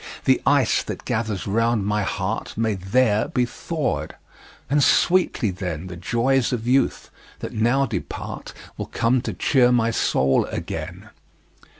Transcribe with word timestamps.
The 0.25 0.41
ice 0.47 0.81
that 0.81 1.05
gathers 1.05 1.45
round 1.45 1.85
my 1.85 2.01
heart 2.01 2.57
May 2.57 2.73
there 2.73 3.27
be 3.27 3.45
thawed; 3.45 4.15
and 4.67 4.83
sweetly, 4.83 5.51
then, 5.51 5.85
The 5.85 5.95
joys 5.95 6.51
of 6.51 6.65
youth, 6.65 7.11
that 7.37 7.53
now 7.53 7.85
depart, 7.85 8.51
Will 8.77 8.87
come 8.87 9.21
to 9.21 9.33
cheer 9.33 9.71
my 9.71 9.91
soul 9.91 10.45
again. 10.45 11.09